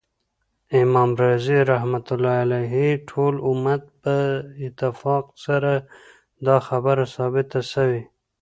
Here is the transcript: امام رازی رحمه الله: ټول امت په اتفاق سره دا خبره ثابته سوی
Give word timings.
امام 0.81 1.09
رازی 1.21 1.59
رحمه 1.71 1.99
الله: 2.13 2.73
ټول 3.09 3.33
امت 3.49 3.81
په 4.01 4.15
اتفاق 4.65 5.25
سره 5.45 5.73
دا 6.45 6.57
خبره 6.67 7.05
ثابته 7.15 7.59
سوی 7.73 8.01